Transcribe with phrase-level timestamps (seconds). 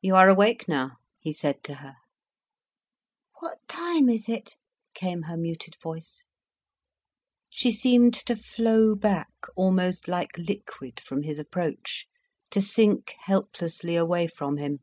[0.00, 1.96] "You are awake now," he said to her.
[3.40, 4.56] "What time is it?"
[4.94, 6.24] came her muted voice.
[7.50, 12.06] She seemed to flow back, almost like liquid, from his approach,
[12.50, 14.78] to sink helplessly away from him.